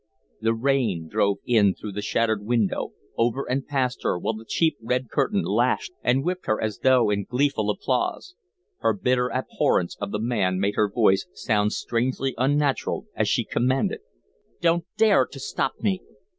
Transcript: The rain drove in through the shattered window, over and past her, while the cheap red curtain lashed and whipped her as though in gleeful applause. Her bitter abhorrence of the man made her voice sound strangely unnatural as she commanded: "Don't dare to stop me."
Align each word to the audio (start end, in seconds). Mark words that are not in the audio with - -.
The 0.41 0.55
rain 0.55 1.07
drove 1.07 1.37
in 1.45 1.75
through 1.75 1.91
the 1.91 2.01
shattered 2.01 2.43
window, 2.43 2.93
over 3.17 3.47
and 3.47 3.67
past 3.67 4.01
her, 4.01 4.17
while 4.17 4.33
the 4.33 4.45
cheap 4.45 4.75
red 4.81 5.11
curtain 5.11 5.43
lashed 5.43 5.91
and 6.01 6.23
whipped 6.25 6.47
her 6.47 6.59
as 6.59 6.79
though 6.79 7.11
in 7.11 7.25
gleeful 7.25 7.69
applause. 7.69 8.33
Her 8.79 8.93
bitter 8.93 9.29
abhorrence 9.29 9.95
of 10.01 10.11
the 10.11 10.17
man 10.19 10.59
made 10.59 10.73
her 10.73 10.89
voice 10.89 11.27
sound 11.33 11.73
strangely 11.73 12.33
unnatural 12.39 13.05
as 13.13 13.29
she 13.29 13.43
commanded: 13.45 13.99
"Don't 14.59 14.85
dare 14.97 15.27
to 15.27 15.39
stop 15.39 15.73
me." 15.81 16.01